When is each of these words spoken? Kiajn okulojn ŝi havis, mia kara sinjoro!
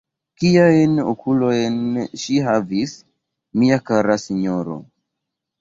Kiajn 0.43 0.95
okulojn 1.11 1.77
ŝi 2.23 2.39
havis, 2.47 2.97
mia 3.61 3.79
kara 3.91 4.17
sinjoro! 4.27 4.81